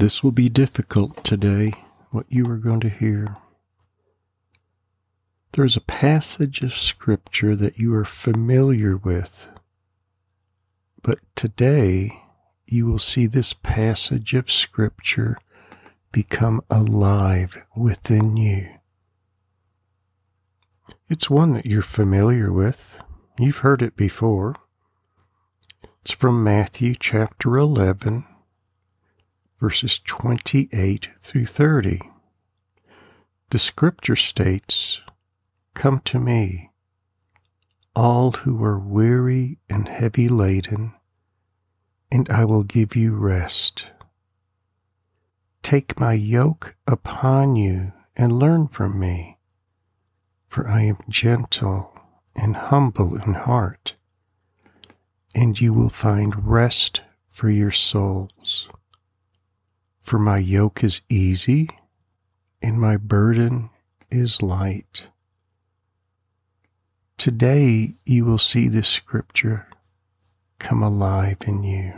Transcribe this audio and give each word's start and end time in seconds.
This 0.00 0.24
will 0.24 0.32
be 0.32 0.48
difficult 0.48 1.22
today, 1.24 1.74
what 2.10 2.24
you 2.30 2.50
are 2.50 2.56
going 2.56 2.80
to 2.80 2.88
hear. 2.88 3.36
There's 5.52 5.76
a 5.76 5.82
passage 5.82 6.62
of 6.62 6.72
Scripture 6.72 7.54
that 7.54 7.78
you 7.78 7.94
are 7.94 8.06
familiar 8.06 8.96
with, 8.96 9.50
but 11.02 11.18
today 11.36 12.22
you 12.64 12.86
will 12.86 12.98
see 12.98 13.26
this 13.26 13.52
passage 13.52 14.32
of 14.32 14.50
Scripture 14.50 15.36
become 16.12 16.62
alive 16.70 17.66
within 17.76 18.38
you. 18.38 18.70
It's 21.10 21.28
one 21.28 21.52
that 21.52 21.66
you're 21.66 21.82
familiar 21.82 22.50
with. 22.50 22.98
You've 23.38 23.58
heard 23.58 23.82
it 23.82 23.96
before. 23.96 24.56
It's 26.00 26.12
from 26.12 26.42
Matthew 26.42 26.94
chapter 26.98 27.58
11, 27.58 28.24
verses 29.60 29.98
28 29.98 31.08
through 31.20 31.44
30. 31.44 32.00
The 33.50 33.58
scripture 33.58 34.16
states, 34.16 35.02
Come 35.74 36.00
to 36.06 36.18
me, 36.18 36.70
all 37.94 38.32
who 38.32 38.62
are 38.64 38.78
weary 38.78 39.58
and 39.68 39.86
heavy 39.86 40.28
laden, 40.28 40.94
and 42.10 42.28
I 42.30 42.46
will 42.46 42.62
give 42.62 42.96
you 42.96 43.14
rest. 43.14 43.86
Take 45.62 46.00
my 46.00 46.14
yoke 46.14 46.74
upon 46.86 47.56
you 47.56 47.92
and 48.16 48.32
learn 48.32 48.66
from 48.66 48.98
me, 48.98 49.38
for 50.48 50.66
I 50.66 50.82
am 50.82 50.98
gentle 51.08 51.92
and 52.34 52.56
humble 52.56 53.14
in 53.16 53.34
heart, 53.34 53.94
and 55.34 55.60
you 55.60 55.74
will 55.74 55.90
find 55.90 56.48
rest 56.48 57.02
for 57.28 57.50
your 57.50 57.70
souls. 57.70 58.39
For 60.10 60.18
my 60.18 60.38
yoke 60.38 60.82
is 60.82 61.02
easy 61.08 61.70
and 62.60 62.80
my 62.80 62.96
burden 62.96 63.70
is 64.10 64.42
light. 64.42 65.06
Today 67.16 67.94
you 68.04 68.24
will 68.24 68.36
see 68.36 68.66
this 68.66 68.88
scripture 68.88 69.68
come 70.58 70.82
alive 70.82 71.36
in 71.46 71.62
you. 71.62 71.92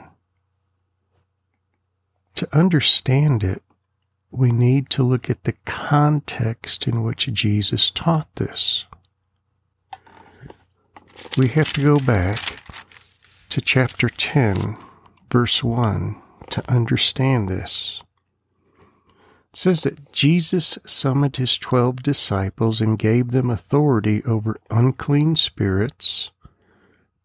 To 2.35 2.55
understand 2.55 3.43
it, 3.43 3.63
we 4.31 4.53
need 4.53 4.91
to 4.91 5.03
look 5.03 5.31
at 5.31 5.45
the 5.45 5.55
context 5.65 6.87
in 6.87 7.03
which 7.03 7.33
Jesus 7.33 7.89
taught 7.89 8.29
this. 8.37 8.85
We 11.39 11.49
have 11.49 11.73
to 11.73 11.83
go 11.83 11.99
back 11.99 12.59
to 13.49 13.63
chapter 13.63 14.11
10, 14.11 14.77
verse 15.31 15.65
1 15.65 16.23
to 16.53 16.71
understand 16.71 17.49
this. 17.49 18.03
It 19.53 19.57
says 19.57 19.83
that 19.83 20.13
Jesus 20.13 20.79
summoned 20.87 21.37
his 21.37 21.59
twelve 21.59 22.03
disciples 22.03 22.81
and 22.81 22.99
gave 22.99 23.29
them 23.29 23.51
authority 23.51 24.23
over 24.25 24.59
unclean 24.71 25.37
spirits 25.37 26.31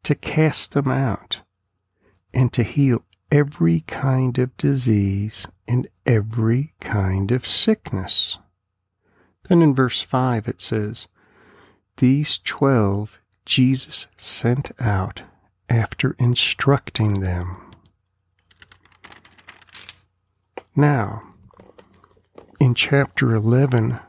to 0.04 0.16
cast 0.16 0.74
them 0.74 0.88
out 0.88 1.42
and 2.34 2.52
to 2.54 2.64
heal 2.64 3.04
every 3.32 3.82
kind 3.82 4.38
of 4.38 4.56
disease 4.58 5.48
and 5.68 5.88
every 6.06 6.74
kind 6.80 7.32
of 7.32 7.46
sickness. 7.46 8.38
Then 9.50 9.62
in 9.62 9.76
verse 9.76 10.02
5 10.02 10.48
it 10.48 10.62
says, 10.62 11.08
These 11.98 12.40
twelve 12.40 13.20
Jesus 13.46 14.08
sent 14.18 14.72
out 14.80 15.24
after 15.70 16.16
instructing 16.20 17.20
them. 17.22 17.67
Now, 20.80 21.24
in 22.60 22.76
chapter 22.76 23.34
11, 23.34 24.00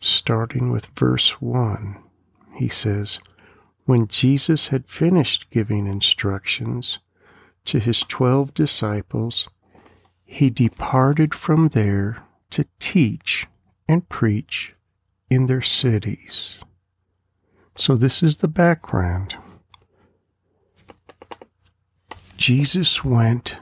starting 0.00 0.72
with 0.72 0.86
verse 0.98 1.40
1, 1.40 2.02
he 2.56 2.66
says, 2.66 3.20
When 3.84 4.08
Jesus 4.08 4.68
had 4.68 4.88
finished 4.88 5.48
giving 5.48 5.86
instructions 5.86 6.98
to 7.66 7.78
his 7.78 8.02
twelve 8.02 8.52
disciples, 8.52 9.48
he 10.24 10.50
departed 10.50 11.34
from 11.34 11.68
there 11.68 12.24
to 12.50 12.66
teach 12.80 13.46
and 13.86 14.08
preach 14.08 14.74
in 15.30 15.46
their 15.46 15.62
cities. 15.62 16.58
So, 17.76 17.94
this 17.94 18.24
is 18.24 18.38
the 18.38 18.48
background. 18.48 19.36
Jesus 22.36 23.04
went 23.04 23.58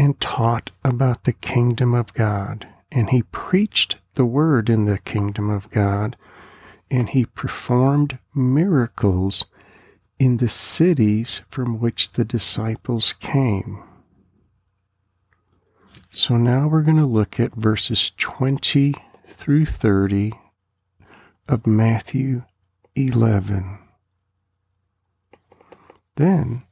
and 0.00 0.18
taught 0.18 0.70
about 0.82 1.24
the 1.24 1.32
kingdom 1.34 1.92
of 1.92 2.14
God, 2.14 2.66
and 2.90 3.10
he 3.10 3.22
preached 3.22 3.98
the 4.14 4.26
word 4.26 4.70
in 4.70 4.86
the 4.86 4.96
kingdom 4.96 5.50
of 5.50 5.68
God, 5.68 6.16
and 6.90 7.10
he 7.10 7.26
performed 7.26 8.18
miracles 8.34 9.44
in 10.18 10.38
the 10.38 10.48
cities 10.48 11.42
from 11.50 11.78
which 11.78 12.12
the 12.12 12.24
disciples 12.24 13.12
came. 13.12 13.84
So 16.10 16.38
now 16.38 16.66
we're 16.66 16.80
going 16.80 16.96
to 16.96 17.04
look 17.04 17.38
at 17.38 17.54
verses 17.54 18.10
20 18.16 18.94
through 19.26 19.66
30 19.66 20.32
of 21.46 21.66
Matthew 21.66 22.44
11. 22.96 23.78
Then 26.16 26.62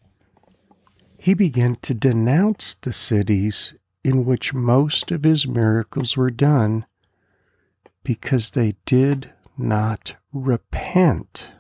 he 1.18 1.34
began 1.34 1.74
to 1.74 1.92
denounce 1.92 2.76
the 2.76 2.92
cities 2.92 3.74
in 4.04 4.24
which 4.24 4.54
most 4.54 5.10
of 5.10 5.24
his 5.24 5.46
miracles 5.46 6.16
were 6.16 6.30
done 6.30 6.86
because 8.04 8.52
they 8.52 8.76
did 8.86 9.30
not 9.58 10.14
repent. 10.32 11.50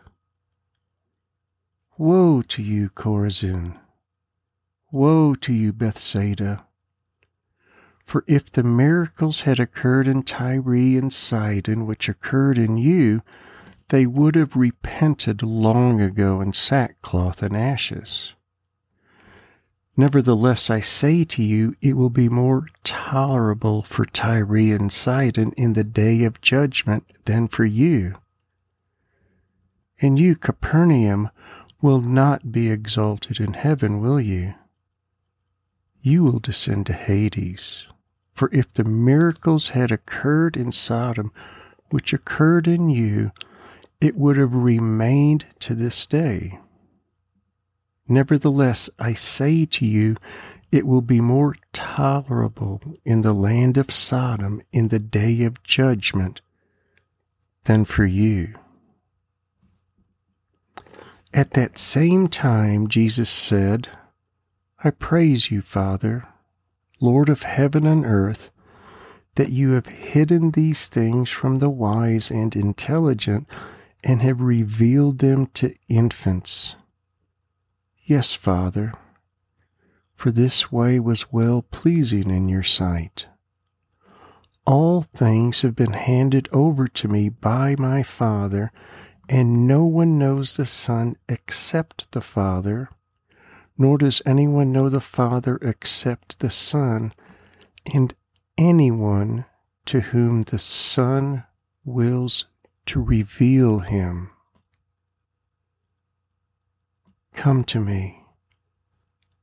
Woe 1.98 2.40
to 2.42 2.62
you, 2.62 2.90
Chorazin! 2.90 3.76
Woe 4.92 5.34
to 5.34 5.52
you, 5.52 5.72
Bethsaida! 5.72 6.64
For 8.04 8.24
if 8.28 8.50
the 8.50 8.62
miracles 8.62 9.40
had 9.42 9.58
occurred 9.58 10.06
in 10.06 10.22
Tyre 10.22 10.96
and 10.96 11.12
Sidon, 11.12 11.84
which 11.84 12.08
occurred 12.08 12.56
in 12.56 12.78
you, 12.78 13.22
they 13.88 14.06
would 14.06 14.36
have 14.36 14.54
repented 14.54 15.42
long 15.42 16.00
ago 16.00 16.40
in 16.40 16.52
sackcloth 16.52 17.42
and 17.42 17.56
ashes. 17.56 18.34
Nevertheless, 19.98 20.70
I 20.70 20.78
say 20.78 21.24
to 21.24 21.42
you, 21.42 21.74
it 21.80 21.96
will 21.96 22.08
be 22.08 22.28
more 22.28 22.68
tolerable 22.84 23.82
for 23.82 24.04
Tyre 24.04 24.72
and 24.72 24.92
Sidon 24.92 25.50
in 25.56 25.72
the 25.72 25.82
day 25.82 26.22
of 26.22 26.40
judgment 26.40 27.04
than 27.24 27.48
for 27.48 27.64
you. 27.64 28.14
And 30.00 30.16
you, 30.16 30.36
Capernaum, 30.36 31.30
will 31.82 32.00
not 32.00 32.52
be 32.52 32.70
exalted 32.70 33.40
in 33.40 33.54
heaven, 33.54 34.00
will 34.00 34.20
you? 34.20 34.54
You 36.00 36.22
will 36.22 36.38
descend 36.38 36.86
to 36.86 36.92
Hades. 36.92 37.88
For 38.32 38.48
if 38.52 38.72
the 38.72 38.84
miracles 38.84 39.70
had 39.70 39.90
occurred 39.90 40.56
in 40.56 40.70
Sodom, 40.70 41.32
which 41.90 42.12
occurred 42.12 42.68
in 42.68 42.88
you, 42.88 43.32
it 44.00 44.14
would 44.14 44.36
have 44.36 44.54
remained 44.54 45.46
to 45.58 45.74
this 45.74 46.06
day. 46.06 46.60
Nevertheless, 48.08 48.88
I 48.98 49.12
say 49.12 49.66
to 49.66 49.86
you, 49.86 50.16
it 50.72 50.86
will 50.86 51.02
be 51.02 51.20
more 51.20 51.54
tolerable 51.72 52.80
in 53.04 53.22
the 53.22 53.32
land 53.32 53.76
of 53.76 53.90
Sodom 53.90 54.62
in 54.72 54.88
the 54.88 54.98
day 54.98 55.44
of 55.44 55.62
judgment 55.62 56.40
than 57.64 57.84
for 57.84 58.04
you. 58.04 58.54
At 61.32 61.52
that 61.52 61.78
same 61.78 62.28
time, 62.28 62.88
Jesus 62.88 63.28
said, 63.28 63.88
I 64.82 64.90
praise 64.90 65.50
you, 65.50 65.60
Father, 65.60 66.26
Lord 67.00 67.28
of 67.28 67.42
heaven 67.42 67.86
and 67.86 68.06
earth, 68.06 68.50
that 69.34 69.50
you 69.50 69.72
have 69.72 69.86
hidden 69.86 70.52
these 70.52 70.88
things 70.88 71.30
from 71.30 71.58
the 71.58 71.70
wise 71.70 72.30
and 72.30 72.56
intelligent 72.56 73.46
and 74.02 74.22
have 74.22 74.40
revealed 74.40 75.18
them 75.18 75.46
to 75.54 75.74
infants. 75.88 76.74
Yes, 78.08 78.32
Father, 78.32 78.94
for 80.14 80.30
this 80.32 80.72
way 80.72 80.98
was 80.98 81.30
well 81.30 81.60
pleasing 81.60 82.30
in 82.30 82.48
your 82.48 82.62
sight. 82.62 83.26
All 84.64 85.02
things 85.02 85.60
have 85.60 85.76
been 85.76 85.92
handed 85.92 86.48
over 86.50 86.88
to 86.88 87.06
me 87.06 87.28
by 87.28 87.76
my 87.78 88.02
Father, 88.02 88.72
and 89.28 89.66
no 89.66 89.84
one 89.84 90.18
knows 90.18 90.56
the 90.56 90.64
Son 90.64 91.16
except 91.28 92.10
the 92.12 92.22
Father, 92.22 92.88
nor 93.76 93.98
does 93.98 94.22
anyone 94.24 94.72
know 94.72 94.88
the 94.88 95.02
Father 95.02 95.58
except 95.60 96.38
the 96.38 96.50
Son, 96.50 97.12
and 97.92 98.14
anyone 98.56 99.44
to 99.84 100.00
whom 100.00 100.44
the 100.44 100.58
Son 100.58 101.44
wills 101.84 102.46
to 102.86 103.02
reveal 103.02 103.80
him. 103.80 104.30
Come 107.38 107.62
to 107.66 107.78
me, 107.78 108.24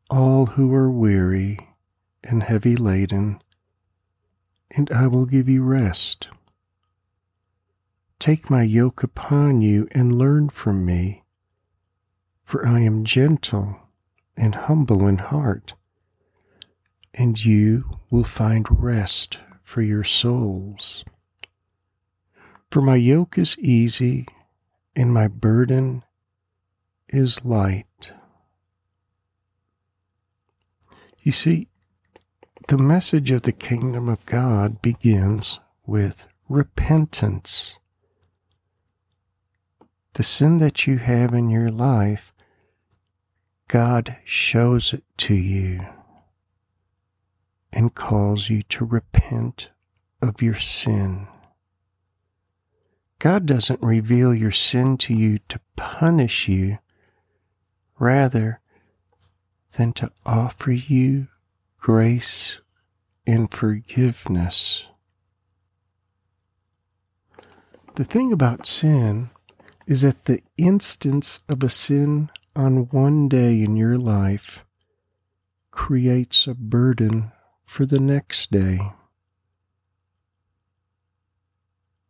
all 0.10 0.48
who 0.48 0.74
are 0.74 0.92
weary 0.92 1.58
and 2.26 2.44
heavy 2.44 2.76
laden, 2.76 3.42
and 4.70 4.92
I 4.92 5.08
will 5.08 5.26
give 5.26 5.48
you 5.48 5.64
rest. 5.64 6.28
Take 8.20 8.50
my 8.50 8.64
yoke 8.64 9.02
upon 9.02 9.62
you 9.62 9.88
and 9.92 10.20
learn 10.20 10.50
from 10.50 10.84
me, 10.86 11.24
for 12.44 12.68
I 12.68 12.82
am 12.82 13.06
gentle 13.06 13.80
and 14.36 14.56
humble 14.56 15.08
in 15.08 15.20
heart, 15.20 15.74
and 17.14 17.44
you 17.46 18.00
will 18.12 18.26
find 18.26 18.68
rest 18.70 19.40
for 19.64 19.82
your 19.82 20.04
souls. 20.04 21.06
For 22.70 22.82
my 22.82 22.98
yoke 22.98 23.38
is 23.38 23.58
easy 23.58 24.28
and 24.98 25.14
my 25.14 25.30
burden 25.30 26.04
is 27.16 27.46
light. 27.46 28.12
You 31.22 31.32
see, 31.32 31.70
the 32.68 32.78
message 32.78 33.32
of 33.32 33.44
the 33.44 33.52
kingdom 33.52 34.10
of 34.10 34.26
God 34.26 34.82
begins 34.82 35.60
with 35.86 36.28
repentance. 36.50 37.78
The 40.14 40.24
sin 40.24 40.60
that 40.60 40.88
you 40.88 40.98
have 40.98 41.34
in 41.34 41.50
your 41.50 41.70
life, 41.70 42.34
God 43.68 44.18
shows 44.24 44.94
it 44.94 45.04
to 45.18 45.36
you 45.36 45.86
and 47.74 47.94
calls 47.94 48.50
you 48.50 48.62
to 48.64 48.86
repent 48.86 49.70
of 50.22 50.42
your 50.42 50.56
sin. 50.56 51.28
God 53.20 53.46
doesn't 53.46 53.82
reveal 53.82 54.34
your 54.34 54.52
sin 54.52 54.98
to 54.98 55.14
you 55.14 55.40
to 55.50 55.60
punish 55.76 56.48
you, 56.48 56.78
rather 58.00 58.60
than 59.78 59.94
to 59.94 60.12
offer 60.26 60.72
you 60.72 61.28
grace 61.78 62.60
and 63.28 63.52
forgiveness. 63.52 64.86
The 67.96 68.04
thing 68.04 68.32
about 68.32 68.66
sin 68.66 69.30
is 69.88 70.02
that 70.02 70.26
the 70.26 70.42
instance 70.58 71.42
of 71.48 71.64
a 71.64 71.70
sin 71.70 72.30
on 72.56 72.88
one 72.90 73.28
day 73.30 73.62
in 73.62 73.76
your 73.76 73.98
life 73.98 74.66
creates 75.72 76.48
a 76.48 76.54
burden 76.54 77.32
for 77.66 77.86
the 77.86 78.00
next 78.00 78.52
day. 78.52 78.80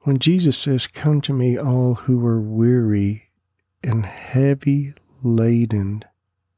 When 0.02 0.20
Jesus 0.20 0.58
says, 0.58 0.86
Come 0.86 1.20
to 1.22 1.34
me, 1.34 1.58
all 1.58 1.96
who 1.96 2.24
are 2.26 2.40
weary 2.40 3.30
and 3.84 4.06
heavy 4.06 4.94
laden, 5.26 6.04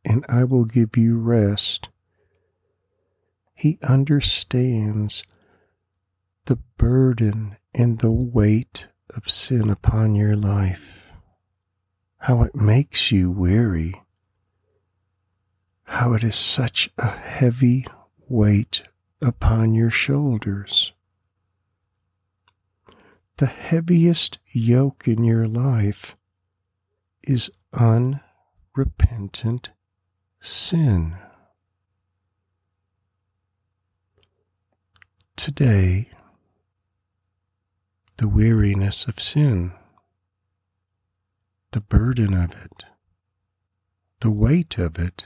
and 0.04 0.26
I 0.30 0.44
will 0.44 0.66
give 0.66 0.98
you 0.98 1.18
rest, 1.18 1.90
he 3.56 3.80
understands 3.82 5.24
the 6.46 6.60
burden 6.78 7.58
and 7.74 8.00
the 8.00 8.12
weight 8.12 8.88
of 9.16 9.30
sin 9.30 9.70
upon 9.70 10.16
your 10.16 10.36
life, 10.36 11.12
how 12.20 12.44
it 12.44 12.56
makes 12.56 13.12
you 13.12 13.32
weary, 13.32 14.04
how 15.86 16.14
it 16.14 16.24
is 16.24 16.36
such 16.36 16.90
a 16.98 17.08
heavy 17.08 17.86
weight 18.28 18.84
upon 19.22 19.74
your 19.74 19.90
shoulders. 19.90 20.94
The 23.38 23.46
heaviest 23.46 24.40
yoke 24.52 25.08
in 25.08 25.24
your 25.24 25.48
life 25.48 26.16
is 27.24 27.52
unrepentant 28.78 29.72
sin. 30.40 31.16
Today, 35.36 36.10
the 38.18 38.28
weariness 38.28 39.08
of 39.08 39.20
sin, 39.20 39.72
the 41.72 41.82
burden 41.82 42.36
of 42.36 42.52
it, 42.52 42.84
the 44.20 44.32
weight 44.32 44.78
of 44.78 45.00
it 45.00 45.26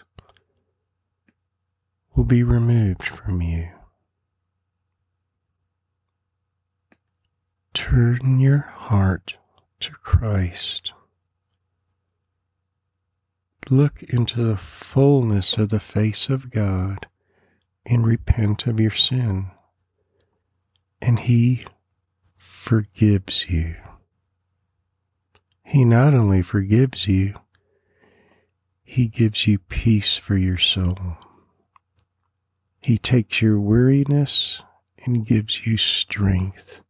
will 2.15 2.25
be 2.25 2.43
removed 2.43 3.03
from 3.03 3.41
you. 3.41 3.69
Turn 7.73 8.39
your 8.39 8.59
heart 8.59 9.35
to 9.81 9.91
Christ. 9.91 10.93
Look 13.71 14.03
into 14.03 14.43
the 14.43 14.57
fullness 14.57 15.55
of 15.55 15.69
the 15.69 15.79
face 15.79 16.27
of 16.27 16.51
God 16.51 17.07
and 17.85 18.05
repent 18.05 18.67
of 18.67 18.81
your 18.81 18.91
sin, 18.91 19.45
and 21.01 21.17
He 21.17 21.63
forgives 22.35 23.49
you. 23.49 23.77
He 25.63 25.85
not 25.85 26.13
only 26.13 26.41
forgives 26.41 27.07
you, 27.07 27.35
He 28.83 29.07
gives 29.07 29.47
you 29.47 29.59
peace 29.59 30.17
for 30.17 30.35
your 30.35 30.57
soul. 30.57 31.15
He 32.81 32.97
takes 32.97 33.41
your 33.41 33.57
weariness 33.57 34.61
and 35.05 35.25
gives 35.25 35.65
you 35.65 35.77
strength. 35.77 36.81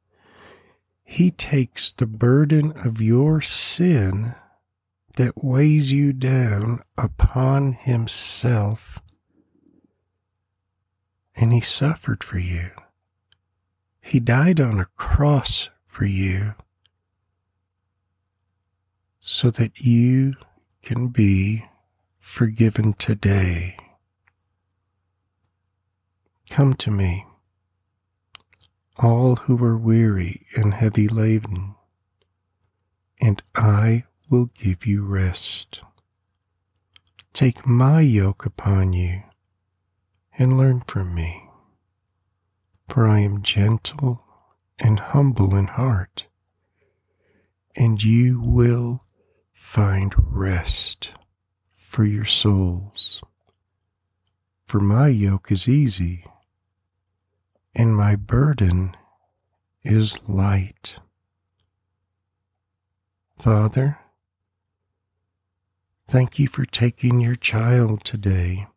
He 1.03 1.29
takes 1.29 1.91
the 1.91 2.07
burden 2.07 2.71
of 2.75 2.99
your 2.99 3.39
sin 3.39 4.33
that 5.15 5.43
weighs 5.43 5.91
you 5.91 6.13
down 6.13 6.81
upon 6.97 7.73
Himself, 7.73 9.01
and 11.35 11.51
He 11.51 11.61
suffered 11.61 12.23
for 12.23 12.37
you. 12.37 12.71
He 13.99 14.19
died 14.19 14.59
on 14.59 14.79
a 14.79 14.87
cross 14.95 15.69
for 15.85 16.05
you 16.05 16.55
so 19.19 19.51
that 19.51 19.79
you 19.79 20.33
can 20.81 21.09
be 21.09 21.65
forgiven 22.19 22.93
today. 22.93 23.77
Come 26.49 26.73
to 26.75 26.91
me, 26.91 27.25
all 28.97 29.35
who 29.37 29.63
are 29.63 29.77
weary 29.77 30.47
and 30.55 30.73
heavy 30.73 31.07
laden, 31.07 31.75
and 33.21 33.41
I 33.55 34.05
will 34.31 34.49
give 34.55 34.85
you 34.85 35.03
rest. 35.03 35.81
Take 37.33 37.67
my 37.67 38.01
yoke 38.01 38.45
upon 38.45 38.93
you 38.93 39.23
and 40.37 40.57
learn 40.57 40.81
from 40.81 41.13
me, 41.13 41.49
for 42.87 43.07
I 43.07 43.19
am 43.19 43.43
gentle 43.43 44.23
and 44.79 44.99
humble 44.99 45.55
in 45.55 45.67
heart, 45.67 46.27
and 47.75 48.01
you 48.01 48.41
will 48.41 49.03
find 49.53 50.15
rest 50.17 51.11
for 51.75 52.05
your 52.05 52.25
souls. 52.25 53.21
For 54.65 54.79
my 54.79 55.09
yoke 55.09 55.51
is 55.51 55.67
easy 55.67 56.25
and 57.75 57.95
my 57.95 58.15
burden 58.15 58.95
is 59.83 60.27
light. 60.27 60.99
Father, 63.37 64.00
thank 66.11 66.37
you 66.37 66.45
for 66.45 66.65
taking 66.65 67.21
your 67.21 67.35
child 67.35 68.03
today 68.03 68.67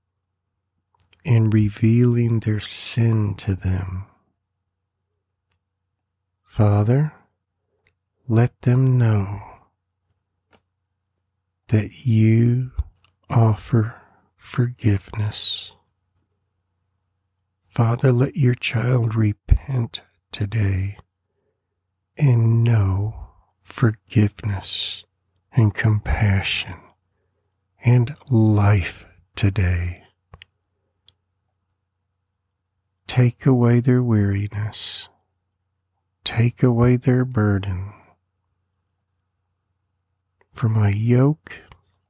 and 1.24 1.52
revealing 1.52 2.38
their 2.38 2.60
sin 2.60 3.34
to 3.34 3.56
them. 3.56 4.06
Father, 6.44 7.12
let 8.28 8.62
them 8.62 8.96
know 8.96 9.42
that 11.66 12.06
you 12.06 12.70
offer 13.28 14.00
forgiveness. 14.36 15.74
Father, 17.66 18.12
let 18.12 18.36
your 18.36 18.54
child 18.54 19.16
repent 19.16 20.02
today 20.30 20.98
and 22.16 22.62
know 22.62 23.30
forgiveness 23.60 25.04
and 25.56 25.74
compassion 25.74 26.83
and 27.84 28.14
life 28.30 29.06
today. 29.36 30.02
Take 33.06 33.46
away 33.46 33.80
their 33.80 34.02
weariness. 34.02 35.08
Take 36.24 36.62
away 36.62 36.96
their 36.96 37.24
burden. 37.24 37.92
For 40.52 40.68
my 40.68 40.88
yoke 40.88 41.58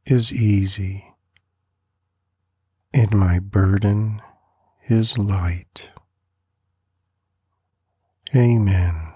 is 0.06 0.32
easy 0.32 1.12
and 2.92 3.10
my 3.12 3.40
burden 3.40 4.22
is 4.88 5.18
light. 5.18 5.90
Amen. 8.34 9.13